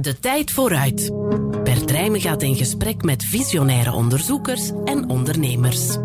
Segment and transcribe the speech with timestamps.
[0.00, 1.10] De tijd vooruit.
[1.64, 5.96] Bert Rijmen gaat in gesprek met visionaire onderzoekers en ondernemers.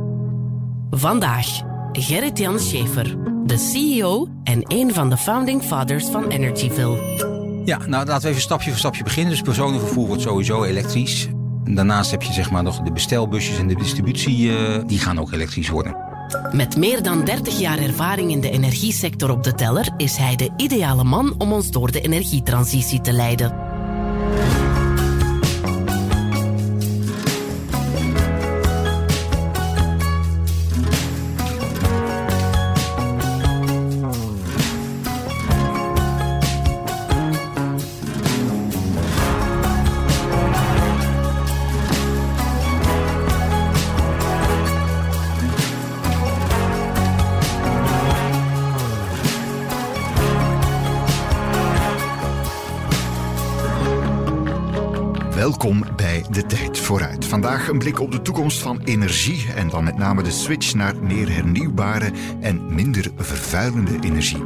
[0.90, 7.02] Vandaag Gerrit-Jan Schaefer, de CEO en een van de founding fathers van Energyville.
[7.66, 9.32] Ja, nou laten we even stapje voor stapje beginnen.
[9.32, 11.28] Dus personenvervoer wordt sowieso elektrisch.
[11.64, 15.32] Daarnaast heb je zeg maar nog de bestelbusjes en de distributie, uh, die gaan ook
[15.32, 15.96] elektrisch worden.
[16.52, 20.50] Met meer dan 30 jaar ervaring in de energiesector op de teller is hij de
[20.58, 23.63] ideale man om ons door de energietransitie te leiden.
[55.64, 57.26] Welkom bij De Tijd Vooruit.
[57.26, 60.96] Vandaag een blik op de toekomst van energie en dan met name de switch naar
[61.04, 64.44] meer hernieuwbare en minder vervuilende energie.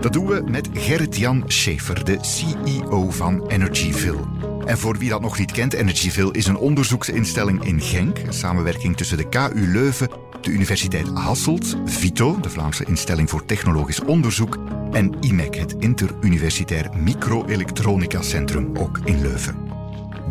[0.00, 4.24] Dat doen we met Gerrit-Jan Schaefer, de CEO van Energyville.
[4.66, 8.96] En voor wie dat nog niet kent, Energyville is een onderzoeksinstelling in Genk, een samenwerking
[8.96, 10.08] tussen de KU Leuven,
[10.40, 14.58] de Universiteit Hasselt, VITO, de Vlaamse instelling voor technologisch onderzoek,
[14.92, 19.63] en IMEC, het Interuniversitair Microelektronica Centrum, ook in Leuven.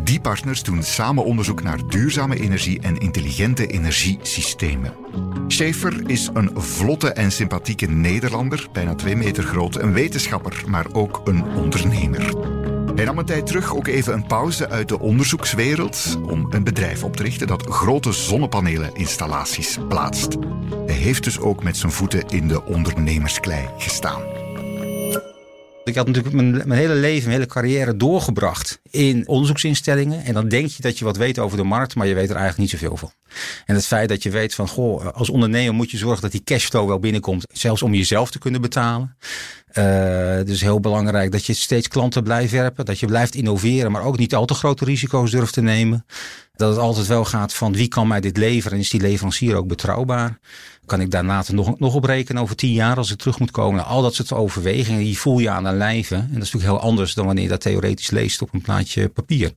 [0.04, 4.92] Die partners doen samen onderzoek naar duurzame energie en intelligente energiesystemen.
[5.46, 11.20] Schaefer is een vlotte en sympathieke Nederlander, bijna twee meter groot, een wetenschapper, maar ook
[11.24, 12.34] een ondernemer.
[12.94, 17.04] Hij nam een tijd terug ook even een pauze uit de onderzoekswereld om een bedrijf
[17.04, 20.36] op te richten dat grote zonnepaneleninstallaties plaatst.
[20.86, 24.33] Hij heeft dus ook met zijn voeten in de ondernemersklei gestaan.
[25.84, 30.24] Ik had natuurlijk mijn, mijn, hele leven, mijn hele carrière doorgebracht in onderzoeksinstellingen.
[30.24, 32.36] En dan denk je dat je wat weet over de markt, maar je weet er
[32.36, 33.12] eigenlijk niet zoveel van.
[33.66, 36.44] En het feit dat je weet van, goh, als ondernemer moet je zorgen dat die
[36.44, 37.46] cashflow wel binnenkomt.
[37.52, 39.16] Zelfs om jezelf te kunnen betalen.
[39.78, 42.84] Uh, dus heel belangrijk dat je steeds klanten blijft werpen.
[42.84, 46.06] Dat je blijft innoveren, maar ook niet al te grote risico's durft te nemen.
[46.56, 49.56] Dat het altijd wel gaat van wie kan mij dit leveren en is die leverancier
[49.56, 50.38] ook betrouwbaar.
[50.86, 53.84] Kan ik daarna nog, nog op rekenen over tien jaar als ik terug moet komen?
[53.84, 56.14] al dat soort overwegingen, die voel je aan de lijve.
[56.14, 59.08] En dat is natuurlijk heel anders dan wanneer je dat theoretisch leest op een plaatje
[59.08, 59.52] papier.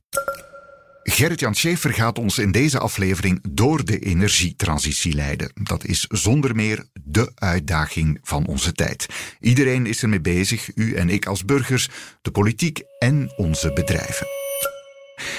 [1.10, 5.50] Gerrit-Jan Schaefer gaat ons in deze aflevering door de energietransitie leiden.
[5.62, 9.06] Dat is zonder meer de uitdaging van onze tijd.
[9.40, 11.88] Iedereen is ermee bezig, u en ik als burgers,
[12.22, 14.26] de politiek en onze bedrijven.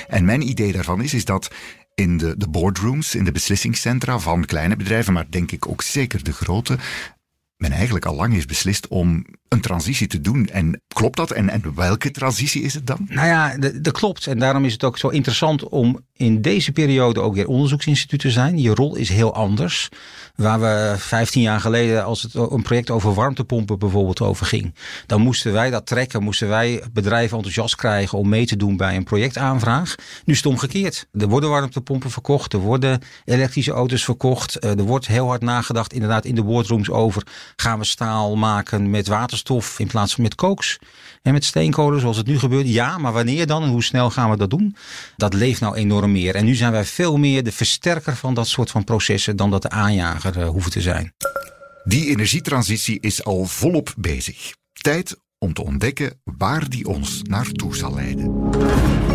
[0.07, 1.52] En mijn idee daarvan is, is dat
[1.96, 6.24] in de, de boardrooms, in de beslissingscentra van kleine bedrijven, maar denk ik ook zeker
[6.24, 6.78] de grote,
[7.57, 10.48] men eigenlijk al lang is beslist om een transitie te doen.
[10.48, 11.32] En klopt dat?
[11.32, 13.06] En, en welke transitie is het dan?
[13.10, 14.28] Nou ja, dat klopt.
[14.28, 18.32] En daarom is het ook zo interessant om in deze periode ook weer onderzoeksinstituut te
[18.32, 18.62] zijn.
[18.62, 19.90] Je rol is heel anders.
[20.36, 25.22] Waar we 15 jaar geleden, als het een project over warmtepompen bijvoorbeeld over ging, dan
[25.22, 29.04] moesten wij dat trekken, moesten wij bedrijven enthousiast krijgen om mee te doen bij een
[29.04, 29.96] projectaanvraag.
[30.26, 31.08] Nu is het omgekeerd.
[31.12, 35.94] Er worden warmtepompen verkocht, er worden elektrische auto's verkocht, eh, er wordt heel hard nagedacht
[35.94, 37.24] inderdaad in de boardrooms over,
[37.56, 39.08] gaan we staal maken met
[39.40, 40.80] waterstof in plaats van met kooks
[41.22, 42.68] en met steenkolen zoals het nu gebeurt?
[42.68, 44.76] Ja, maar wanneer dan en hoe snel gaan we dat doen?
[45.18, 46.36] Dat leeft nou enorm meer.
[46.36, 49.62] En nu zijn wij veel meer de versterker van dat soort van processen dan dat
[49.62, 51.14] de aanjager uh, hoeven te zijn.
[51.84, 54.54] Die energietransitie is al volop bezig.
[54.72, 59.09] Tijd om te ontdekken waar die ons naartoe zal leiden.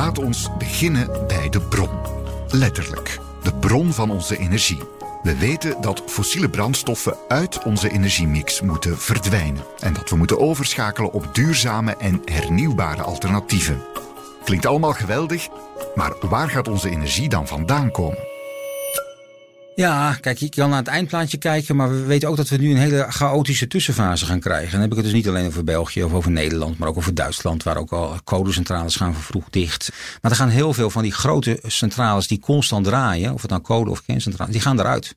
[0.00, 1.90] Laat ons beginnen bij de bron.
[2.48, 4.82] Letterlijk de bron van onze energie.
[5.22, 11.12] We weten dat fossiele brandstoffen uit onze energiemix moeten verdwijnen en dat we moeten overschakelen
[11.12, 13.82] op duurzame en hernieuwbare alternatieven.
[14.44, 15.48] Klinkt allemaal geweldig,
[15.94, 18.29] maar waar gaat onze energie dan vandaan komen?
[19.80, 22.70] Ja, kijk, je kan naar het eindplaatje kijken, maar we weten ook dat we nu
[22.70, 24.66] een hele chaotische tussenfase gaan krijgen.
[24.66, 26.96] En dan heb ik het dus niet alleen over België of over Nederland, maar ook
[26.96, 29.90] over Duitsland, waar ook al kolencentrales gaan vervroegd dicht.
[30.20, 33.62] Maar er gaan heel veel van die grote centrales die constant draaien, of het nou
[33.62, 35.16] kolen of kerncentrales, die gaan eruit.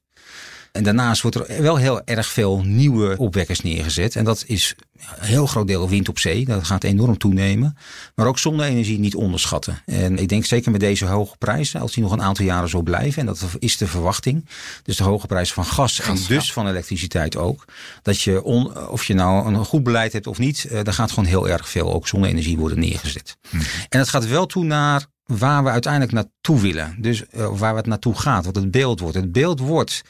[0.74, 4.16] En daarnaast wordt er wel heel erg veel nieuwe opwekkers neergezet.
[4.16, 4.76] En dat is
[5.20, 6.46] een heel groot deel wind op zee.
[6.46, 7.78] Dat gaat enorm toenemen.
[8.16, 9.82] Maar ook zonne-energie niet onderschatten.
[9.86, 12.82] En ik denk zeker met deze hoge prijzen, als die nog een aantal jaren zo
[12.82, 14.46] blijven, en dat is de verwachting.
[14.84, 17.66] Dus de hoge prijs van gas, en dus van elektriciteit ook.
[18.02, 21.10] Dat je, on, of je nou een goed beleid hebt of niet, uh, daar gaat
[21.10, 23.38] gewoon heel erg veel ook zonne-energie worden neergezet.
[23.50, 23.58] Hm.
[23.90, 26.96] En het gaat wel toe naar waar we uiteindelijk naartoe willen.
[26.98, 29.16] Dus uh, waar het naartoe gaat, wat het beeld wordt.
[29.16, 30.02] Het beeld wordt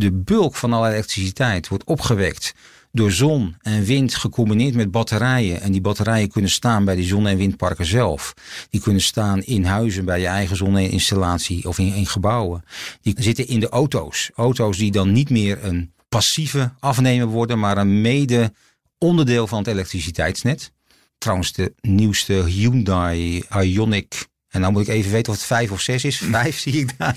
[0.00, 2.54] de bulk van alle elektriciteit wordt opgewekt
[2.92, 5.60] door zon en wind gecombineerd met batterijen.
[5.60, 8.34] En die batterijen kunnen staan bij die zon- en windparken zelf.
[8.70, 12.64] Die kunnen staan in huizen bij je eigen zonneinstallatie of in, in gebouwen.
[13.02, 14.30] Die zitten in de auto's.
[14.34, 18.52] Auto's die dan niet meer een passieve afnemer worden, maar een mede
[18.98, 20.72] onderdeel van het elektriciteitsnet.
[21.18, 25.80] Trouwens, de nieuwste Hyundai Ioniq en dan moet ik even weten of het vijf of
[25.80, 26.16] zes is.
[26.16, 27.16] Vijf zie ik daar.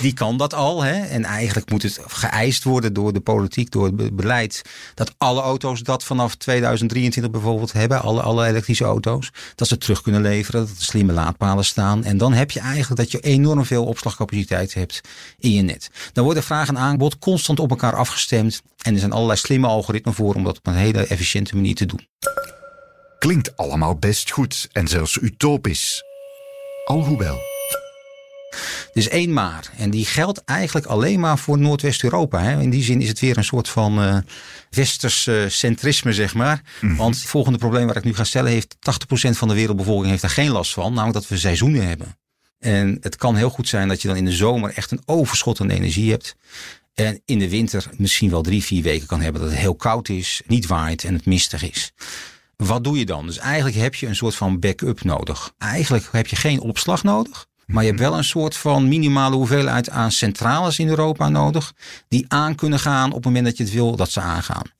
[0.00, 0.82] Die kan dat al.
[0.82, 1.00] Hè?
[1.00, 4.62] En eigenlijk moet het geëist worden door de politiek, door het beleid.
[4.94, 8.02] Dat alle auto's dat vanaf 2023 bijvoorbeeld hebben.
[8.02, 9.30] Alle, alle elektrische auto's.
[9.54, 10.60] Dat ze terug kunnen leveren.
[10.60, 12.04] Dat er slimme laadpalen staan.
[12.04, 15.00] En dan heb je eigenlijk dat je enorm veel opslagcapaciteit hebt
[15.38, 15.90] in je net.
[16.12, 18.62] Dan worden vraag en aanbod constant op elkaar afgestemd.
[18.82, 21.86] En er zijn allerlei slimme algoritmen voor om dat op een hele efficiënte manier te
[21.86, 22.06] doen.
[23.18, 26.02] Klinkt allemaal best goed en zelfs utopisch.
[26.84, 27.38] Alhoewel.
[28.92, 29.70] Is één maar.
[29.76, 32.40] En die geldt eigenlijk alleen maar voor Noordwest-Europa.
[32.40, 34.16] In die zin is het weer een soort van uh,
[34.70, 36.62] westers uh, centrisme, zeg maar.
[36.80, 36.96] Mhm.
[36.96, 38.50] Want het volgende probleem waar ik nu ga stellen...
[38.50, 40.92] heeft 80% van de wereldbevolking heeft daar geen last van.
[40.92, 42.16] Namelijk dat we seizoenen hebben.
[42.58, 45.60] En het kan heel goed zijn dat je dan in de zomer echt een overschot
[45.60, 46.36] aan energie hebt.
[46.94, 50.08] En in de winter misschien wel drie, vier weken kan hebben dat het heel koud
[50.08, 51.92] is, niet waait en het mistig is.
[52.56, 53.26] Wat doe je dan?
[53.26, 55.52] Dus eigenlijk heb je een soort van backup nodig.
[55.58, 57.46] Eigenlijk heb je geen opslag nodig.
[57.66, 61.72] Maar je hebt wel een soort van minimale hoeveelheid aan centrales in Europa nodig.
[62.08, 64.70] Die aan kunnen gaan op het moment dat je het wil dat ze aangaan.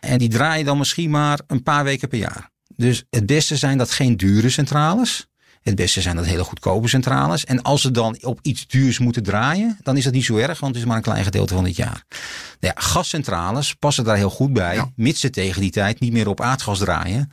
[0.00, 2.50] En die draaien dan misschien maar een paar weken per jaar.
[2.76, 5.26] Dus het beste zijn dat geen dure centrales.
[5.66, 7.44] Het beste zijn dat hele goedkope centrales.
[7.44, 10.60] En als ze dan op iets duurs moeten draaien, dan is dat niet zo erg,
[10.60, 12.04] want het is maar een klein gedeelte van dit jaar.
[12.60, 14.92] Nou ja, gascentrales passen daar heel goed bij, ja.
[14.96, 17.32] mits ze tegen die tijd niet meer op aardgas draaien.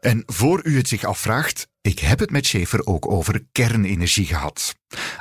[0.00, 4.74] En voor u het zich afvraagt, ik heb het met Schaefer ook over kernenergie gehad.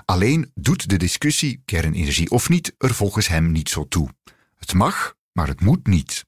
[0.06, 4.10] Alleen doet de discussie kernenergie of niet er volgens hem niet zo toe.
[4.58, 6.24] Het mag, maar het moet niet.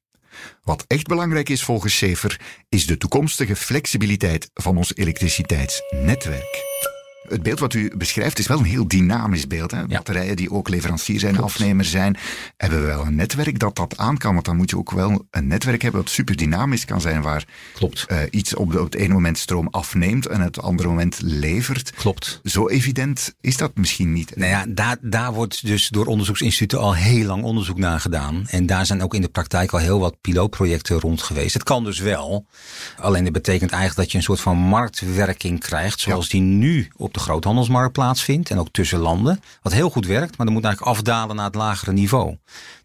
[0.64, 2.40] Wat echt belangrijk is volgens Schaefer,
[2.70, 6.94] is de toekomstige flexibiliteit van ons elektriciteitsnetwerk.
[7.27, 9.72] Het beeld wat u beschrijft is wel een heel dynamisch beeld.
[9.72, 9.86] Hè?
[9.86, 12.18] Batterijen die ook leverancier zijn, afnemer zijn.
[12.57, 14.33] Hebben we wel een netwerk dat dat aan kan?
[14.33, 17.22] Want dan moet je ook wel een netwerk hebben dat super dynamisch kan zijn.
[17.22, 18.06] Waar Klopt.
[18.12, 21.92] Uh, iets op, de, op het ene moment stroom afneemt en het andere moment levert.
[21.92, 22.39] Klopt.
[22.44, 24.36] Zo evident is dat misschien niet.
[24.36, 28.48] Nou ja, daar, daar wordt dus door onderzoeksinstituten al heel lang onderzoek naar gedaan.
[28.50, 31.54] En daar zijn ook in de praktijk al heel wat pilootprojecten rond geweest.
[31.54, 32.45] Het kan dus wel.
[32.98, 36.00] Alleen dat betekent eigenlijk dat je een soort van marktwerking krijgt.
[36.00, 39.42] Zoals die nu op de groothandelsmarkt plaatsvindt en ook tussen landen.
[39.62, 42.38] Wat heel goed werkt, maar dan moet eigenlijk afdalen naar het lagere niveau.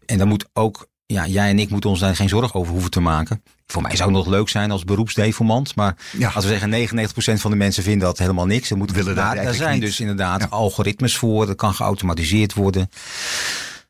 [0.05, 2.91] En dan moet ook, ja, jij en ik moeten ons daar geen zorgen over hoeven
[2.91, 3.43] te maken.
[3.67, 5.75] Voor mij zou het nog leuk zijn als beroepsdeformant.
[5.75, 6.29] Maar ja.
[6.29, 7.05] als we zeggen
[7.37, 8.69] 99% van de mensen vinden dat helemaal niks.
[8.69, 11.45] Dan moeten Willen daar, daar zijn dus inderdaad algoritmes voor.
[11.45, 12.89] Dat kan geautomatiseerd worden.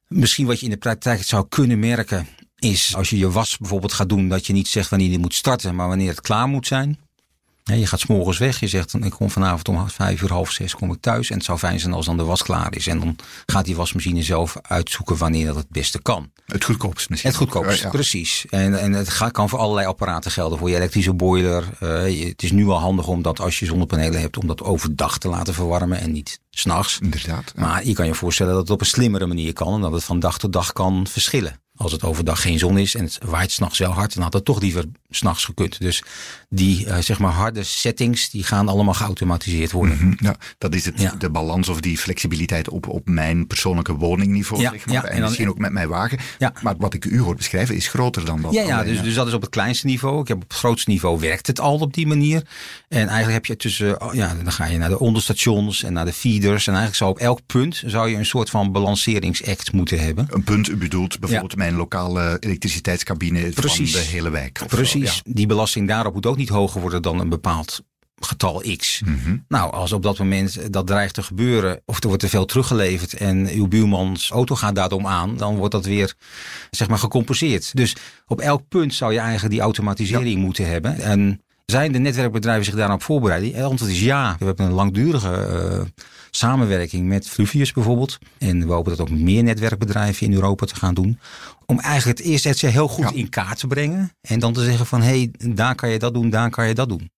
[0.07, 2.27] Misschien wat je in de praktijk zou kunnen merken
[2.59, 4.29] is als je je was bijvoorbeeld gaat doen.
[4.29, 6.99] Dat je niet zegt wanneer je moet starten, maar wanneer het klaar moet zijn
[7.79, 8.59] je gaat s'morgens weg.
[8.59, 11.29] Je zegt, ik kom vanavond om vijf uur, half zes kom ik thuis.
[11.29, 12.87] En het zou fijn zijn als dan de was klaar is.
[12.87, 13.15] En dan
[13.45, 16.31] gaat die wasmachine zelf uitzoeken wanneer dat het beste kan.
[16.45, 17.29] Het goedkoopst misschien.
[17.29, 18.45] Het goedkoopst, precies.
[18.49, 20.57] En, en het kan voor allerlei apparaten gelden.
[20.57, 21.63] Voor je elektrische boiler.
[21.83, 24.37] Uh, het is nu al handig om dat als je zonnepanelen hebt...
[24.37, 26.99] om dat overdag te laten verwarmen en niet s'nachts.
[27.01, 27.53] Inderdaad.
[27.55, 29.73] Maar je kan je voorstellen dat het op een slimmere manier kan.
[29.73, 31.59] En dat het van dag tot dag kan verschillen.
[31.75, 34.45] Als het overdag geen zon is en het waait s'nachts heel hard, dan had het
[34.45, 35.79] toch liever s'nachts gekund.
[35.79, 36.03] Dus
[36.49, 39.95] die uh, zeg maar harde settings, die gaan allemaal geautomatiseerd worden.
[39.95, 40.17] Mm -hmm.
[40.19, 41.15] ja, dat is het, ja.
[41.17, 44.61] de balans of die flexibiliteit op, op mijn persoonlijke woningniveau.
[44.61, 45.03] Ja, zeg maar.
[45.03, 46.19] en, en misschien ook met mijn wagen.
[46.61, 48.53] Maar wat ik u hoor beschrijven is groter dan dat.
[48.53, 50.21] Ja, ja dus, dus dat is op het kleinste niveau.
[50.21, 52.43] Ik heb op het grootste niveau werkt het al op die manier.
[52.87, 56.05] En eigenlijk heb je tussen, oh ja, dan ga je naar de onderstations en naar
[56.05, 56.67] de feeders.
[56.67, 60.27] En eigenlijk zou op elk punt zou je een soort van balanceringsact moeten hebben.
[60.29, 63.91] Een punt, u bedoelt bijvoorbeeld mijn lokale elektriciteitscabine Precies.
[63.91, 64.61] van de hele wijk.
[64.67, 65.21] Precies.
[65.23, 65.33] Ja.
[65.33, 67.81] Die belasting daarop moet ook niet hoger worden dan een bepaald
[68.25, 69.01] getal X.
[69.05, 69.45] Mm -hmm.
[69.47, 73.13] Nou, als op dat moment dat dreigt te gebeuren, of er wordt te veel teruggeleverd
[73.13, 76.13] en uw buurmans auto gaat daarom aan, dan wordt dat weer
[76.71, 77.75] zeg maar gecompenseerd.
[77.75, 77.95] Dus
[78.27, 80.45] op elk punt zou je eigenlijk die automatisering ja.
[80.45, 80.99] moeten hebben.
[80.99, 83.53] En zijn de netwerkbedrijven zich daarop voorbereiden?
[83.53, 84.35] Het antwoord is ja.
[84.39, 85.81] We hebben een langdurige uh,
[86.31, 88.17] samenwerking met Fluvius bijvoorbeeld.
[88.37, 91.19] En we hopen dat ook meer netwerkbedrijven in Europa te gaan doen.
[91.65, 93.15] Om eigenlijk het eerst heel goed ja.
[93.15, 94.11] in kaart te brengen.
[94.21, 96.73] En dan te zeggen van hé, hey, daar kan je dat doen, daar kan je
[96.73, 97.09] dat doen.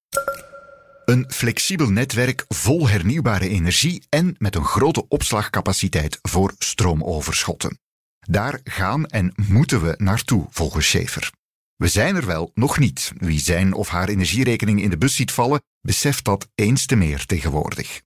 [1.05, 7.79] Een flexibel netwerk vol hernieuwbare energie en met een grote opslagcapaciteit voor stroomoverschotten.
[8.19, 11.31] Daar gaan en moeten we naartoe, volgens Schaefer.
[11.75, 13.11] We zijn er wel nog niet.
[13.17, 17.25] Wie zijn of haar energierekening in de bus ziet vallen, beseft dat eens te meer
[17.25, 18.01] tegenwoordig.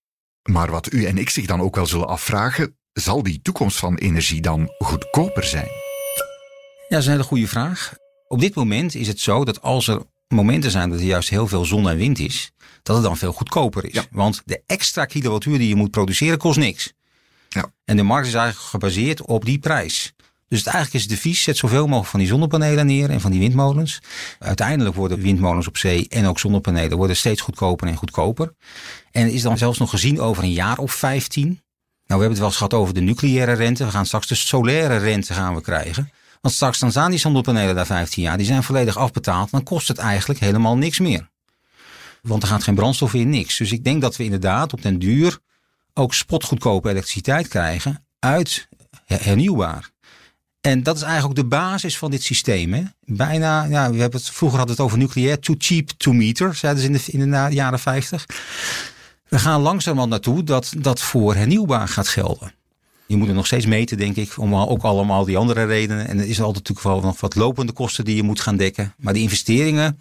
[0.50, 3.96] Maar wat u en ik zich dan ook wel zullen afvragen, zal die toekomst van
[3.96, 5.68] energie dan goedkoper zijn?
[5.68, 7.94] Ja, dat is een hele goede vraag.
[8.28, 11.48] Op dit moment is het zo dat als er momenten zijn dat er juist heel
[11.48, 12.52] veel zon en wind is,
[12.84, 14.08] dat het dan veel goedkoper is.
[14.12, 16.94] Want de extra kilowattuur die je moet produceren kost niks.
[17.50, 17.72] Ja.
[17.86, 20.14] En de markt is eigenlijk gebaseerd op die prijs.
[20.48, 23.32] Dus het eigenlijk is het devies, zet zoveel mogelijk van die zonnepanelen neer en van
[23.32, 24.00] die windmolens.
[24.40, 28.54] Uiteindelijk worden windmolens op zee en ook zonnepanelen worden steeds goedkoper en goedkoper.
[29.12, 31.44] En is dan zelfs nog gezien over een jaar of 15.
[31.44, 31.60] Nou,
[32.22, 33.86] we hebben het wel eens gehad over de nucleaire rente.
[33.86, 36.12] We gaan straks de solaire rente gaan we krijgen.
[36.42, 38.38] Want straks dan staan die zonnepanelen daar 15 jaar.
[38.38, 39.52] Die zijn volledig afbetaald.
[39.52, 41.30] Dan kost het eigenlijk helemaal niks meer.
[42.22, 43.58] Want er gaat geen brandstof in, niks.
[43.58, 45.40] Dus ik denk dat we inderdaad op den duur
[45.94, 48.68] ook spotgoedkope elektriciteit krijgen uit
[49.06, 49.92] hernieuwbaar.
[50.68, 52.74] En dat is eigenlijk ook de basis van dit systeem.
[52.74, 52.84] Hè?
[53.06, 56.56] Bijna, ja, we hebben het, vroeger hadden we het over nucleair, too cheap to meter,
[56.56, 58.26] zeiden ze in de, in de jaren 50.
[59.28, 62.54] We gaan langzamerhand naartoe dat dat voor hernieuwbaar gaat gelden.
[63.06, 66.08] Je moet het nog steeds meten, denk ik, om ook allemaal die andere redenen.
[66.08, 68.94] En er is altijd natuurlijk wel nog wat lopende kosten die je moet gaan dekken.
[68.98, 70.00] Maar die investeringen,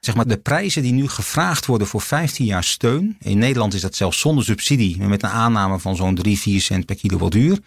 [0.00, 3.16] zeg maar de prijzen die nu gevraagd worden voor 15 jaar steun.
[3.20, 6.86] In Nederland is dat zelfs zonder subsidie, met een aanname van zo'n 3, 4 cent
[6.86, 7.58] per kilowattuur.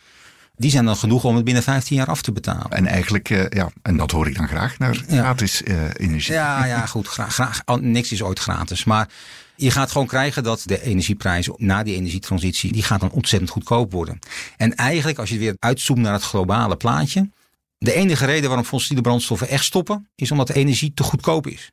[0.61, 2.69] Die zijn dan genoeg om het binnen 15 jaar af te betalen.
[2.69, 6.33] En eigenlijk, uh, ja, en dat hoor ik dan graag, naar gratis uh, energie.
[6.33, 7.07] Ja, ja, goed.
[7.07, 7.61] Graag, graag.
[7.79, 8.83] Niks is ooit gratis.
[8.83, 9.09] Maar
[9.55, 13.91] je gaat gewoon krijgen dat de energieprijs na die energietransitie, die gaat dan ontzettend goedkoop
[13.91, 14.19] worden.
[14.57, 17.29] En eigenlijk, als je weer uitzoomt naar het globale plaatje,
[17.77, 21.71] de enige reden waarom fossiele brandstoffen echt stoppen, is omdat de energie te goedkoop is.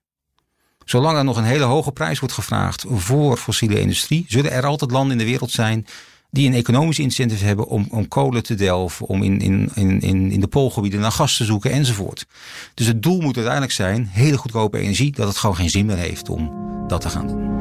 [0.85, 4.91] Zolang er nog een hele hoge prijs wordt gevraagd voor fossiele industrie, zullen er altijd
[4.91, 5.87] landen in de wereld zijn
[6.31, 10.41] die een economisch incentive hebben om, om kolen te delven, om in, in, in, in
[10.41, 12.27] de poolgebieden naar gas te zoeken enzovoort.
[12.75, 15.97] Dus het doel moet uiteindelijk zijn, hele goedkope energie, dat het gewoon geen zin meer
[15.97, 16.53] heeft om
[16.87, 17.57] dat te gaan doen.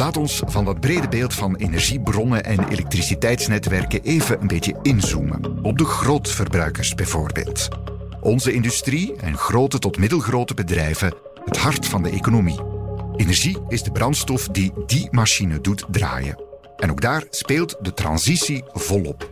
[0.00, 5.58] Laat ons van dat brede beeld van energiebronnen en elektriciteitsnetwerken even een beetje inzoomen.
[5.62, 7.68] Op de grootverbruikers bijvoorbeeld.
[8.20, 12.60] Onze industrie en grote tot middelgrote bedrijven, het hart van de economie.
[13.16, 16.42] Energie is de brandstof die die machine doet draaien.
[16.76, 19.30] En ook daar speelt de transitie volop.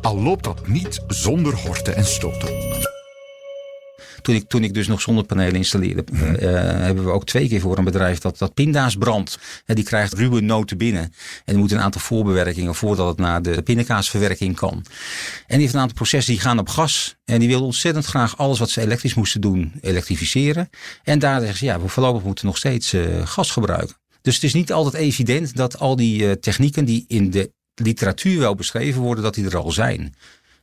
[0.00, 2.91] Al loopt dat niet zonder horten en stoten.
[4.22, 6.20] Toen ik, toen ik dus nog zonnepanelen installeerde, uh,
[6.60, 9.38] hebben we ook twee keer voor een bedrijf dat, dat pinda's brandt.
[9.66, 11.12] Die krijgt ruwe noten binnen.
[11.44, 14.72] En er moet een aantal voorbewerkingen voordat het naar de pindakaasverwerking kan.
[14.72, 14.84] En
[15.46, 17.16] die heeft een aantal processen die gaan op gas.
[17.24, 20.70] En die wilden ontzettend graag alles wat ze elektrisch moesten doen, elektrificeren.
[21.02, 23.96] En daar zeggen ze, ja, we voorlopig moeten nog steeds uh, gas gebruiken.
[24.22, 28.54] Dus het is niet altijd evident dat al die technieken die in de literatuur wel
[28.54, 30.14] beschreven worden, dat die er al zijn.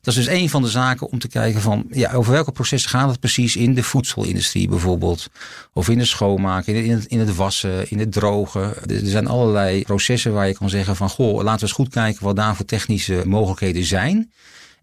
[0.02, 2.90] Dat is dus een van de zaken om te kijken van ja, over welke processen
[2.90, 5.30] gaat het precies in de voedselindustrie bijvoorbeeld.
[5.74, 8.90] Of in de schoonmaken, in het, in het wassen, in het drogen.
[8.90, 12.24] Er zijn allerlei processen waar je kan zeggen van goh, laten we eens goed kijken
[12.24, 14.32] wat daar voor technische mogelijkheden zijn.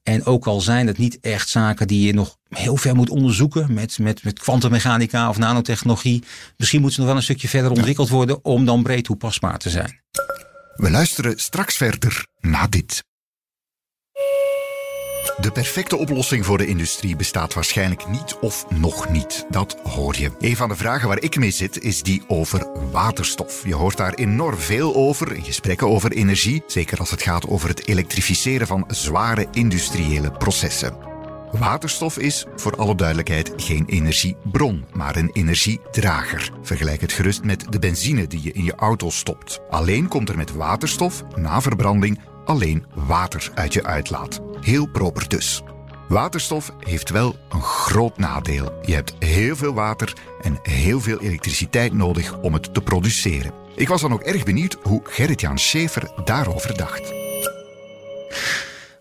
[0.03, 3.73] En ook al zijn het niet echt zaken die je nog heel ver moet onderzoeken
[3.73, 6.23] met, met, met kwantummechanica of nanotechnologie.
[6.57, 9.71] Misschien moeten ze nog wel een stukje verder ontwikkeld worden om dan breed toepasbaar te
[9.71, 10.01] zijn.
[10.77, 13.05] We luisteren straks verder na dit.
[15.41, 19.47] De perfecte oplossing voor de industrie bestaat waarschijnlijk niet of nog niet.
[19.51, 20.31] Dat hoor je.
[20.39, 23.67] Een van de vragen waar ik mee zit is die over waterstof.
[23.67, 27.69] Je hoort daar enorm veel over in gesprekken over energie, zeker als het gaat over
[27.69, 30.97] het elektrificeren van zware industriële processen.
[31.53, 36.51] Waterstof is, voor alle duidelijkheid, geen energiebron, maar een energiedrager.
[36.63, 39.61] Vergelijk het gerust met de benzine die je in je auto stopt.
[39.71, 44.41] Alleen komt er met waterstof, na verbranding, alleen water uit je uitlaat.
[44.61, 45.63] Heel proper dus.
[46.09, 48.79] Waterstof heeft wel een groot nadeel.
[48.83, 53.53] Je hebt heel veel water en heel veel elektriciteit nodig om het te produceren.
[53.75, 57.13] Ik was dan ook erg benieuwd hoe Gerrit-Jan Schefer daarover dacht.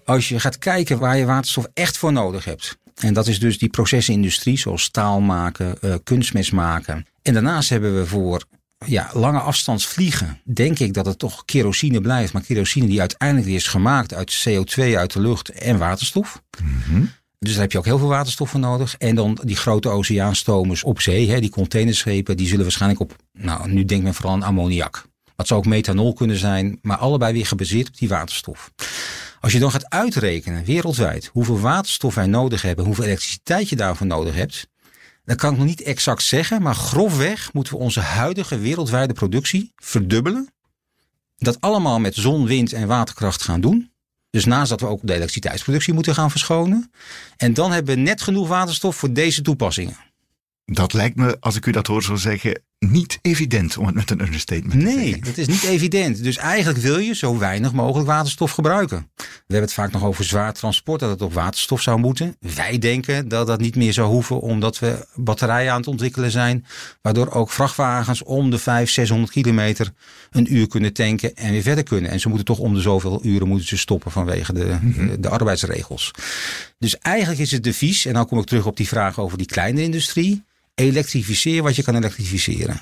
[0.05, 2.77] Als je gaat kijken waar je waterstof echt voor nodig hebt.
[2.95, 7.05] En dat is dus die procesindustrie, zoals staal maken, uh, kunstmest maken.
[7.21, 8.43] En daarnaast hebben we voor
[8.85, 12.33] ja, lange afstands vliegen, denk ik dat het toch kerosine blijft.
[12.33, 16.41] Maar kerosine die uiteindelijk is gemaakt uit CO2 uit de lucht en waterstof.
[16.63, 17.05] Mhm.
[17.39, 18.95] Dus daar heb je ook heel veel waterstof voor nodig.
[18.97, 23.69] En dan die grote oceaanstomers op zee, hè, die containerschepen, die zullen waarschijnlijk op, nou
[23.69, 25.05] nu denkt men vooral aan ammoniak.
[25.35, 28.71] Dat zou ook methanol kunnen zijn, maar allebei weer gebaseerd op die waterstof.
[29.39, 34.07] Als je dan gaat uitrekenen wereldwijd hoeveel waterstof wij nodig hebben, hoeveel elektriciteit je daarvoor
[34.07, 34.67] nodig hebt,
[35.25, 39.71] dat kan ik nog niet exact zeggen, maar grofweg moeten we onze huidige wereldwijde productie
[39.75, 40.49] verdubbelen.
[41.35, 43.91] Dat allemaal met zon, wind en waterkracht gaan doen.
[44.29, 46.91] Dus naast dat we ook de elektriciteitsproductie moeten gaan verschonen.
[47.37, 49.97] En dan hebben we net genoeg waterstof voor deze toepassingen.
[50.65, 54.11] Dat lijkt me, als ik u dat hoor zo zeggen, niet evident, om het met
[54.11, 55.23] een understatement te Nee, zeggen.
[55.23, 56.23] dat is niet evident.
[56.23, 59.09] Dus eigenlijk wil je zo weinig mogelijk waterstof gebruiken.
[59.15, 62.35] We hebben het vaak nog over zwaar transport, dat het op waterstof zou moeten.
[62.55, 66.65] Wij denken dat dat niet meer zou hoeven, omdat we batterijen aan het ontwikkelen zijn.
[67.01, 69.91] Waardoor ook vrachtwagens om de 500, 600 kilometer
[70.31, 72.11] een uur kunnen tanken en weer verder kunnen.
[72.11, 75.29] En ze moeten toch om de zoveel uren moeten ze stoppen vanwege de, de, de
[75.29, 76.11] arbeidsregels.
[76.79, 79.47] Dus eigenlijk is het devies, en dan kom ik terug op die vraag over die
[79.47, 80.43] kleine industrie.
[80.75, 82.81] Elektrificeer wat je kan elektrificeren.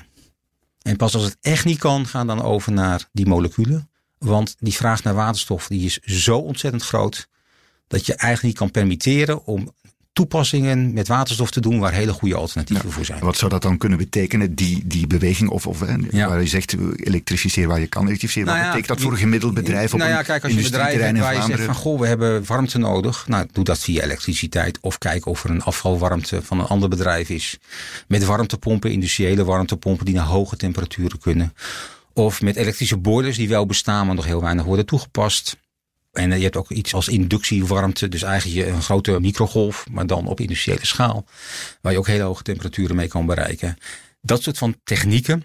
[0.82, 3.90] En pas als het echt niet kan, gaan dan over naar die moleculen.
[4.18, 7.28] Want die vraag naar waterstof die is zo ontzettend groot.
[7.86, 9.74] Dat je eigenlijk niet kan permitteren om
[10.14, 13.20] toepassingen met waterstof te doen waar hele goede alternatieven voor zijn.
[13.20, 15.50] Wat zou dat dan kunnen betekenen, die, die beweging?
[15.50, 15.80] Of, of
[16.10, 16.28] Ja.
[16.28, 18.46] waar je zegt, elektrificeer waar je kan elektrificeren.
[18.46, 20.52] Nou Wat ja, betekent dat voor een gemiddeld bedrijf op nou ja, een kijk, als
[20.52, 23.24] je een bedrijf hebt industrieterrein in waar je zegt van goh, we hebben warmte nodig.
[23.28, 24.78] Nou, doe dat via elektriciteit.
[24.80, 27.58] Of kijk of er een afvalwarmte van een ander bedrijf is.
[28.08, 31.54] Met warmtepompen, industriële warmtepompen die naar hoge temperaturen kunnen.
[32.12, 35.56] Of met elektrische boilers die wel bestaan, maar nog heel weinig worden toegepast.
[36.14, 38.08] En je hebt ook iets als inductiewarmte.
[38.08, 41.24] Dus eigenlijk een grote microgolf, maar dan op industriële schaal.
[41.80, 43.76] Waar je ook hele hoge temperaturen mee kan bereiken.
[44.20, 45.44] Dat soort van technieken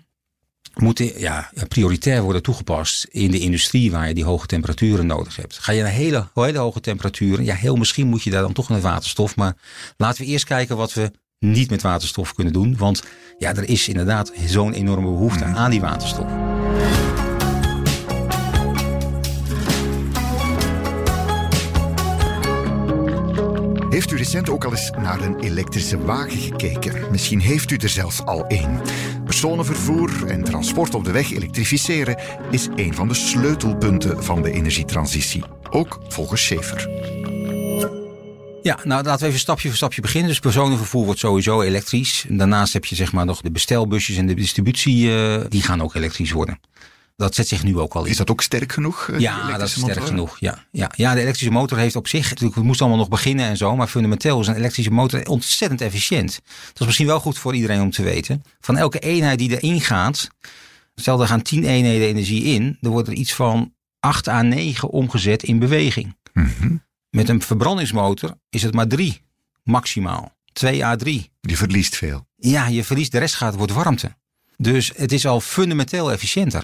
[0.76, 5.58] moeten ja, prioritair worden toegepast in de industrie waar je die hoge temperaturen nodig hebt.
[5.58, 8.70] Ga je naar hele, hele hoge temperaturen, ja, heel misschien moet je daar dan toch
[8.70, 9.36] naar waterstof.
[9.36, 9.56] Maar
[9.98, 12.78] laten we eerst kijken wat we niet met waterstof kunnen doen.
[12.78, 13.04] Want
[13.38, 16.49] ja, er is inderdaad zo'n enorme behoefte aan die waterstof.
[24.00, 27.12] Heeft u recent ook al eens naar een elektrische wagen gekeken?
[27.12, 28.82] Misschien heeft u er zelfs al één.
[29.26, 32.18] Personenvervoer en transport op de weg elektrificeren
[32.52, 35.44] is een van de sleutelpunten van de energietransitie.
[35.70, 36.90] Ook volgens Schaefer.
[38.62, 40.30] Ja, nou laten we even stapje voor stapje beginnen.
[40.30, 42.26] Dus personenvervoer wordt sowieso elektrisch.
[42.30, 45.96] Daarnaast heb je zeg maar nog de bestelbusjes en de distributie, eh, die gaan ook
[45.96, 46.60] elektrisch worden.
[47.20, 48.12] Dat zet zich nu ook al in.
[48.12, 49.10] Is dat ook sterk genoeg?
[49.10, 50.08] eh, Ja, dat is sterk motor?
[50.08, 50.38] genoeg.
[50.40, 50.92] Ja, ja.
[50.96, 53.76] ja, de elektrische motor heeft op zich, natuurlijk, het moest allemaal nog beginnen en zo,
[53.76, 56.40] maar fundamenteel is een elektrische motor ontzettend efficiënt.
[56.68, 58.44] Dat is misschien wel goed voor iedereen om te weten.
[58.60, 60.28] Van elke eenheid die erin gaat,
[60.96, 64.90] stel er gaan 10 eenheden energie in, er wordt er iets van 8 à 9
[64.90, 66.16] omgezet in beweging.
[66.34, 66.76] Mhm.
[67.10, 69.22] Met een verbrandingsmotor is het maar 3
[69.64, 70.36] maximaal.
[70.54, 71.32] 2 à 3.
[71.42, 72.28] Die verliest veel.
[72.36, 74.16] Ja, je verliest, de rest gaat, wordt warmte.
[74.58, 76.64] Dus het is al fundamenteel efficiënter.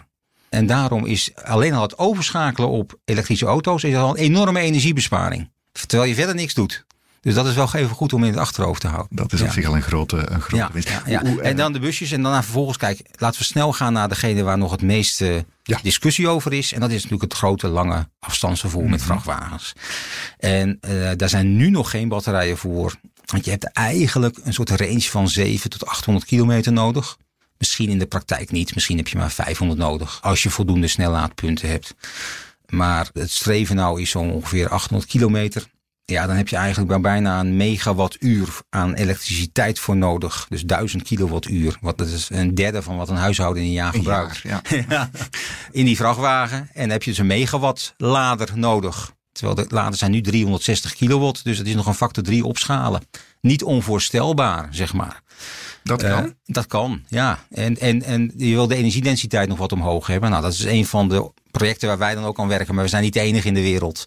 [0.56, 5.50] En daarom is alleen al het overschakelen op elektrische auto's is al een enorme energiebesparing.
[5.88, 6.86] Terwijl je verder niks doet.
[7.22, 9.16] Dus dat is wel even goed om in het achterhoofd te houden.
[9.16, 9.46] Dat is Ja.
[9.46, 10.90] op zich al een grote, een grote Ja, winst.
[11.06, 14.44] ja, En dan de busjes en daarna vervolgens, kijk, laten we snel gaan naar degene
[14.44, 15.46] waar nog het meeste
[15.82, 16.74] discussie over is.
[16.74, 19.08] En dat is natuurlijk het grote, lange afstandsvervoer met Mhm.
[19.08, 19.74] vrachtwagens.
[20.38, 22.96] En eh, daar zijn nu nog geen batterijen voor.
[23.26, 27.18] Want je hebt eigenlijk een soort range van 7 tot 800 kilometer nodig.
[27.58, 28.74] Misschien in de praktijk niet.
[28.76, 30.20] Misschien heb je maar 500 nodig.
[30.22, 31.96] Als je voldoende snellaadpunten hebt.
[32.66, 35.74] Maar het streven nou is zo ongeveer 800 kilometer.
[36.06, 40.46] Ja, dan heb je eigenlijk bijna een megawattuur aan elektriciteit voor nodig.
[40.50, 41.78] Dus 1000 kilowattuur.
[41.82, 44.38] Wat dat is een derde van wat een huishouden in een jaar een gebruikt.
[44.38, 44.62] jaar.
[44.90, 45.10] Ja,
[45.72, 46.58] in die vrachtwagen.
[46.58, 49.14] En dan heb je dus een megawatt lader nodig.
[49.36, 51.44] Terwijl de laders zijn nu 360 kilowatt.
[51.44, 53.02] Dus het is nog een factor 3 opschalen.
[53.42, 55.22] Niet onvoorstelbaar, zeg maar.
[55.84, 56.34] Dat Eh, kan.
[56.46, 57.46] dat kan, ja.
[57.50, 60.30] En, en, en je wil de energiedensiteit nog wat omhoog hebben.
[60.30, 62.76] Nou, dat is een van de projecten waar wij dan ook aan werken.
[62.76, 64.06] Maar we zijn niet de enige in de wereld.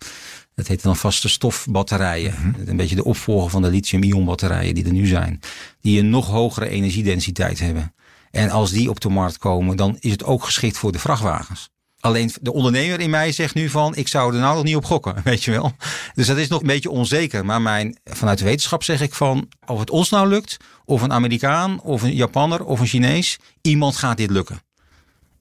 [0.55, 2.35] Dat heet dan vaste stofbatterijen.
[2.39, 2.69] Mhm.
[2.69, 5.41] Een beetje de opvolger van de lithium-ion batterijen die er nu zijn.
[5.81, 7.95] Die een nog hogere energiedensiteit hebben.
[8.31, 11.71] En als die op de markt komen, dan is het ook geschikt voor de vrachtwagens.
[12.01, 14.85] Alleen de ondernemer in mij zegt nu van, ik zou er nou nog niet op
[14.85, 15.73] gokken, weet je wel.
[16.15, 17.45] Dus dat is nog een beetje onzeker.
[17.45, 21.81] Maar mijn, vanuit wetenschap zeg ik van, of het ons nou lukt, of een Amerikaan,
[21.81, 24.61] of een Japanner, of een Chinees, iemand gaat dit lukken.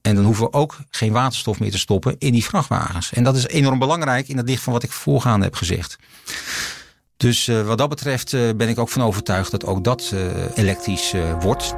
[0.02, 3.12] En dan hoeven we ook geen waterstof meer te stoppen in die vrachtwagens.
[3.12, 5.98] En dat is enorm belangrijk in het licht van wat ik voorgaande heb gezegd.
[7.16, 10.56] Dus eh, wat dat betreft eh, ben ik ook van overtuigd dat ook dat eh,
[10.56, 11.74] elektrisch wordt.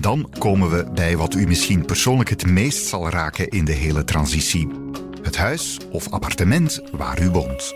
[0.00, 4.04] Dan komen we bij wat u misschien persoonlijk het meest zal raken in de hele
[4.04, 4.68] transitie.
[5.22, 7.74] Het huis of appartement waar u woont.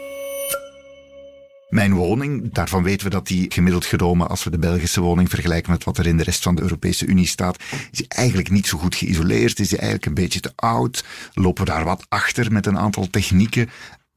[1.68, 5.70] Mijn woning, daarvan weten we dat die gemiddeld genomen, als we de Belgische woning vergelijken
[5.72, 8.78] met wat er in de rest van de Europese Unie staat, is eigenlijk niet zo
[8.78, 11.04] goed geïsoleerd, is eigenlijk een beetje te oud,
[11.34, 13.70] lopen we daar wat achter met een aantal technieken.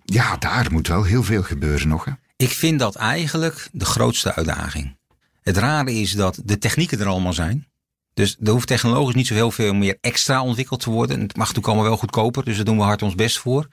[0.05, 2.05] Ja, daar moet wel heel veel gebeuren nog.
[2.05, 2.11] Hè?
[2.37, 4.95] Ik vind dat eigenlijk de grootste uitdaging.
[5.41, 7.67] Het rare is dat de technieken er allemaal zijn.
[8.13, 11.19] Dus er hoeft technologisch niet zo heel veel meer extra ontwikkeld te worden.
[11.19, 13.67] Het mag natuurlijk allemaal wel goedkoper, dus daar doen we hard ons best voor.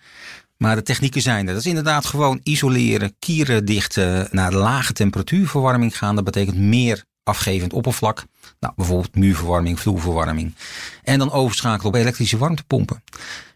[0.57, 1.53] Maar de technieken zijn er.
[1.53, 6.15] Dat is inderdaad gewoon isoleren, kieren dichten, naar lage temperatuurverwarming gaan.
[6.15, 8.25] Dat betekent meer afgevend oppervlak.
[8.61, 10.55] Nou, bijvoorbeeld muurverwarming, vloerverwarming.
[11.03, 13.03] En dan overschakelen op elektrische warmtepompen.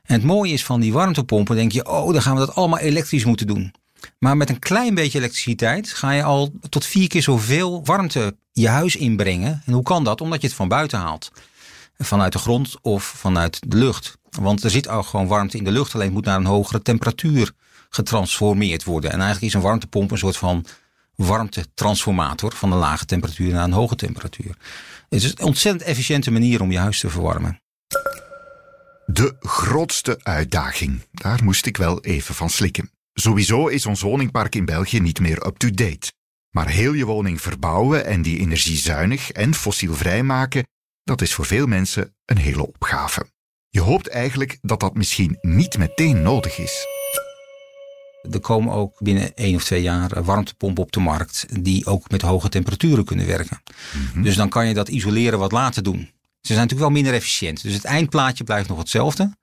[0.04, 2.78] En het mooie is van die warmtepompen, denk je, oh, dan gaan we dat allemaal
[2.78, 3.74] elektrisch moeten doen.
[4.18, 8.68] Maar met een klein beetje elektriciteit ga je al tot vier keer zoveel warmte je
[8.68, 9.62] huis inbrengen.
[9.66, 10.20] En hoe kan dat?
[10.20, 11.32] Omdat je het van buiten haalt.
[11.98, 14.18] Vanuit de grond of vanuit de lucht.
[14.30, 17.52] Want er zit al gewoon warmte in de lucht, alleen moet naar een hogere temperatuur
[17.88, 19.10] getransformeerd worden.
[19.10, 20.66] En eigenlijk is een warmtepomp een soort van
[21.14, 24.56] warmtetransformator van een lage temperatuur naar een hoge temperatuur.
[25.08, 27.60] Het is een ontzettend efficiënte manier om je huis te verwarmen.
[29.06, 31.06] De grootste uitdaging.
[31.12, 32.90] Daar moest ik wel even van slikken.
[33.14, 36.12] Sowieso is ons woningpark in België niet meer up-to-date.
[36.50, 40.66] Maar heel je woning verbouwen en die energiezuinig en fossielvrij maken,
[41.02, 43.26] dat is voor veel mensen een hele opgave.
[43.68, 46.86] Je hoopt eigenlijk dat dat misschien niet meteen nodig is.
[48.30, 52.22] Er komen ook binnen één of twee jaar warmtepompen op de markt die ook met
[52.22, 53.62] hoge temperaturen kunnen werken.
[54.12, 54.22] Mhm.
[54.22, 56.13] Dus dan kan je dat isoleren wat later doen.
[56.46, 57.62] Ze zijn natuurlijk wel minder efficiënt.
[57.62, 59.36] Dus het eindplaatje blijft nog hetzelfde.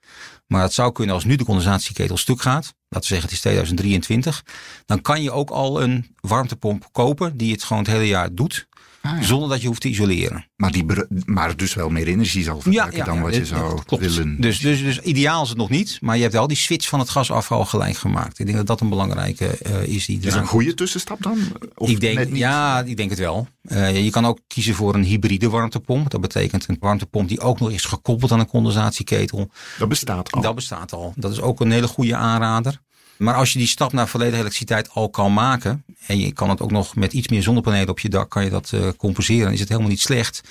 [0.48, 3.40] Maar het zou kunnen als nu de condensatieketel stuk gaat, laten we zeggen het is
[3.40, 4.44] 2023,
[4.86, 8.68] dan kan je ook al een warmtepomp kopen die het gewoon het hele jaar doet.
[9.02, 10.48] Ah, Zonder dat je hoeft te isoleren.
[10.56, 10.86] Maar, die,
[11.26, 14.42] maar dus wel meer energie zal verbruiken dan wat je zou willen.
[14.42, 15.98] Dus, dus, dus ideaal is het nog niet.
[16.02, 18.40] Maar je hebt wel die switch van het gasafval gelijk gemaakt.
[18.40, 20.06] Ik denk dat dat een belangrijke uh, is.
[20.06, 21.38] Die is een goede tussenstap dan?
[21.76, 23.48] Of ik denk, ja, ik denk het wel.
[23.64, 26.10] Uh, je kan ook kiezen voor een hybride warmtepomp.
[26.10, 29.50] Dat betekent een warmtepomp die ook nog is gekoppeld aan een condensatieketel.
[29.78, 30.42] Dat bestaat al.
[30.42, 31.14] Dat bestaat al.
[31.16, 32.82] Dat is ook een hele goede aanrader.
[33.22, 35.84] Maar als je die stap naar volledige elektriciteit al kan maken.
[36.06, 38.50] En je kan het ook nog met iets meer zonnepanelen op je dak kan je
[38.50, 39.44] dat uh, compenseren.
[39.44, 40.42] Dan is het helemaal niet slecht.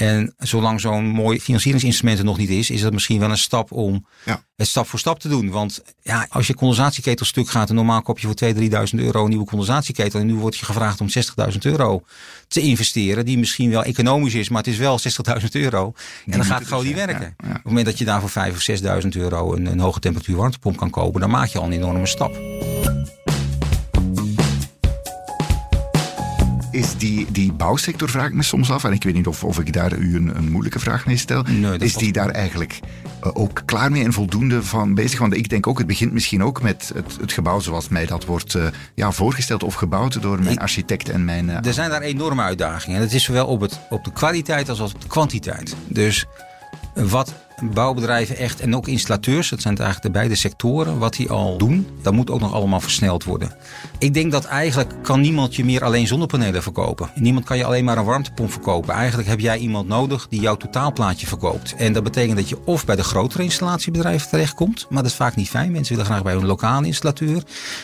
[0.00, 3.72] En zolang zo'n mooi financieringsinstrument er nog niet is, is dat misschien wel een stap
[3.72, 4.44] om ja.
[4.56, 5.50] het stap voor stap te doen.
[5.50, 9.22] Want ja, als je condensatieketel stuk gaat en normaal koop je voor 2.000, 3.000 euro
[9.22, 10.20] een nieuwe condensatieketel.
[10.20, 11.08] En nu wordt je gevraagd om
[11.52, 12.02] 60.000 euro
[12.48, 13.24] te investeren.
[13.24, 14.98] Die misschien wel economisch is, maar het is wel
[15.40, 15.92] 60.000 euro.
[16.26, 17.34] en dan gaat het gewoon niet werken.
[17.38, 20.36] Op het moment dat je daar voor 5.000 of 6.000 euro een, een hoge temperatuur
[20.36, 22.34] warmtepomp kan kopen, dan maak je al een enorme stap.
[26.70, 29.58] Is die, die bouwsector, vraag ik me soms af, en ik weet niet of, of
[29.58, 31.44] ik daar u een, een moeilijke vraag mee stel,
[31.78, 32.80] is die daar eigenlijk
[33.20, 35.18] eh, ook klaar mee en voldoende van bezig?
[35.18, 38.24] Want ik denk ook, het begint misschien ook met het, het gebouw zoals mij dat
[38.24, 41.48] wordt uh, ja, voorgesteld of gebouwd door mijn architect en mijn...
[41.48, 42.96] Uh, er zijn daar enorme uitdagingen.
[42.96, 45.76] En het is zowel op, het, op de kwaliteit als op de kwantiteit.
[45.88, 46.26] Dus
[46.94, 51.58] wat bouwbedrijven echt en ook installateurs, dat zijn eigenlijk de beide sectoren, wat die al
[51.58, 53.54] doen, dat moet ook nog allemaal versneld worden.
[53.98, 57.10] Ik denk dat eigenlijk kan niemand je meer alleen zonnepanelen verkopen.
[57.14, 58.94] Niemand kan je alleen maar een warmtepomp verkopen.
[58.94, 61.74] Eigenlijk heb jij iemand nodig die jouw totaalplaatje verkoopt.
[61.74, 65.36] En dat betekent dat je of bij de grotere installatiebedrijven terechtkomt, maar dat is vaak
[65.36, 65.72] niet fijn.
[65.72, 67.42] Mensen willen graag bij een lokale installateur.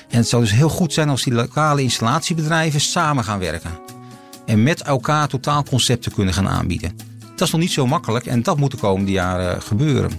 [0.09, 3.71] En het zou dus heel goed zijn als die lokale installatiebedrijven samen gaan werken.
[4.47, 7.16] En met elkaar totaalconcepten kunnen gaan aanbieden.
[7.37, 10.11] Dat is nog niet zo makkelijk en dat moet de komende jaren gebeuren.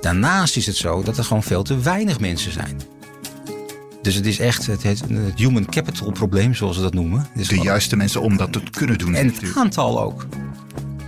[0.00, 2.80] Daarnaast is het zo dat er gewoon veel te weinig mensen zijn.
[4.02, 5.02] Dus het is echt het, het,
[5.34, 7.26] human capital probleem, zoals ze dat noemen.
[7.34, 9.14] de juiste mensen om dat te kunnen doen.
[9.14, 10.26] En het aantal ook.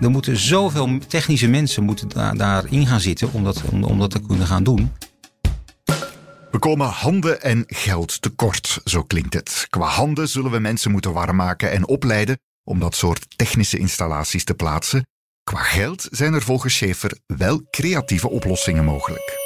[0.01, 4.11] Er moeten zoveel technische mensen moeten daar, daarin gaan zitten om dat, om, om dat
[4.11, 4.93] te kunnen gaan doen.
[6.51, 9.67] We komen handen en geld tekort, zo klinkt het.
[9.71, 14.45] Qua handen zullen we mensen moeten warm maken en opleiden om dat soort technische installaties
[14.45, 15.07] te plaatsen.
[15.45, 19.37] Qua geld zijn er volgens Schaefer wel creatieve oplossingen mogelijk.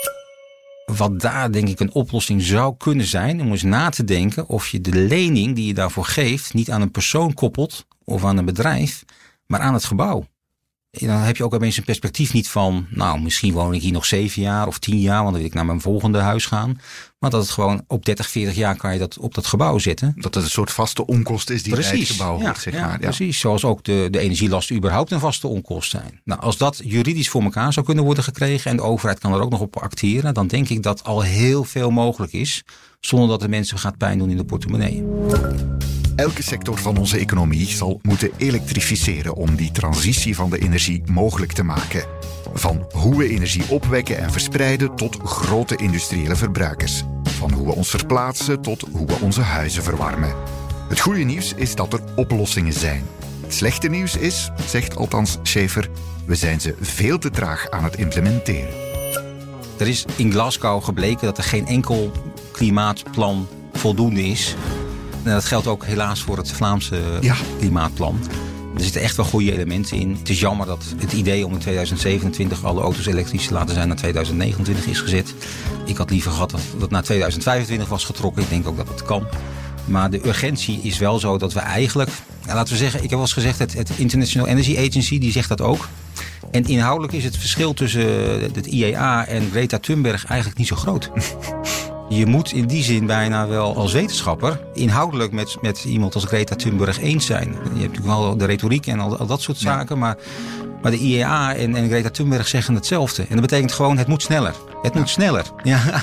[0.86, 4.68] Wat daar denk ik een oplossing zou kunnen zijn, om eens na te denken of
[4.68, 8.44] je de lening die je daarvoor geeft niet aan een persoon koppelt of aan een
[8.44, 9.04] bedrijf,
[9.46, 10.26] maar aan het gebouw
[10.98, 14.06] dan heb je ook opeens een perspectief niet van, nou, misschien woon ik hier nog
[14.06, 16.80] zeven jaar of tien jaar, want dan wil ik naar mijn volgende huis gaan.
[17.18, 20.12] Maar dat het gewoon op 30, 40 jaar kan je dat op dat gebouw zetten.
[20.16, 22.90] Dat het een soort vaste onkost is die precies, bij het gebouw hoort, zeg maar.
[22.90, 26.20] Ja, precies, zoals ook de, de energielasten überhaupt een vaste onkost zijn.
[26.24, 29.40] Nou, als dat juridisch voor elkaar zou kunnen worden gekregen en de overheid kan er
[29.40, 32.64] ook nog op acteren, dan denk ik dat al heel veel mogelijk is,
[33.06, 35.04] zonder dat de mensen gaat pijn doen in de portemonnee.
[36.16, 41.52] Elke sector van onze economie zal moeten elektrificeren om die transitie van de energie mogelijk
[41.52, 42.04] te maken.
[42.54, 47.02] Van hoe we energie opwekken en verspreiden tot grote industriële verbruikers.
[47.22, 50.34] Van hoe we ons verplaatsen tot hoe we onze huizen verwarmen.
[50.88, 53.04] Het goede nieuws is dat er oplossingen zijn.
[53.42, 55.90] Het slechte nieuws is, zegt althans Schaefer,
[56.24, 58.74] we zijn ze veel te traag aan het implementeren.
[59.78, 62.12] Er is in Glasgow gebleken dat er geen enkel
[62.56, 64.54] klimaatplan voldoende is
[65.26, 67.00] en dat geldt ook helaas voor het Vlaamse
[67.58, 68.18] klimaatplan.
[68.76, 70.16] Er zitten echt wel goede elementen in.
[70.18, 73.88] Het is jammer dat het idee om in 2027 alle auto's elektrisch te laten zijn
[73.88, 75.34] naar 2029 is gezet.
[75.84, 78.42] Ik had liever gehad dat dat naar 2025 was getrokken.
[78.42, 79.26] Ik denk ook dat het kan.
[79.84, 82.10] Maar de urgentie is wel zo dat we eigenlijk,
[82.46, 85.48] laten we zeggen, ik heb wel eens gezegd, het, het International Energy Agency die zegt
[85.48, 85.88] dat ook.
[86.50, 91.10] En inhoudelijk is het verschil tussen het IEA en Greta Thunberg eigenlijk niet zo groot.
[92.08, 96.54] Je moet in die zin bijna wel als wetenschapper inhoudelijk met, met iemand als Greta
[96.54, 97.48] Thunberg eens zijn.
[97.48, 100.16] Je hebt natuurlijk wel de retoriek en al, al dat soort zaken, maar,
[100.82, 103.22] maar de IEA en, en Greta Thunberg zeggen hetzelfde.
[103.22, 104.54] En dat betekent gewoon, het moet sneller.
[104.82, 105.44] Het moet sneller.
[105.62, 105.80] Ja.
[105.84, 106.02] ja.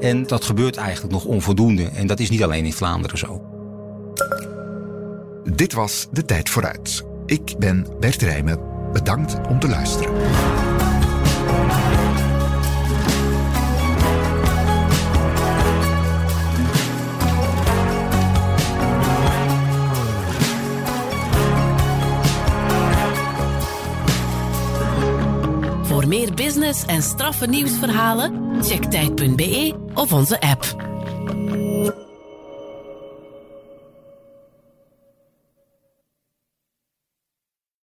[0.00, 1.88] En dat gebeurt eigenlijk nog onvoldoende.
[1.88, 3.42] En dat is niet alleen in Vlaanderen zo.
[5.52, 7.04] Dit was De Tijd Vooruit.
[7.26, 8.58] Ik ben Bert Rijmen.
[8.92, 10.12] Bedankt om te luisteren.
[26.14, 30.93] Meer business en straffe nieuwsverhalen, check tijd.be of onze app.